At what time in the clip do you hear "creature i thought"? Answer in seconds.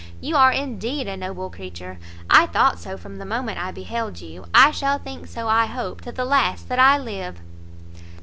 1.51-2.79